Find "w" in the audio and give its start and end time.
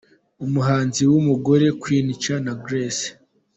1.11-1.13